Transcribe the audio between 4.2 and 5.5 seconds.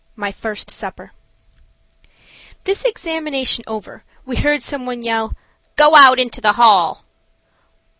we heard some one yell,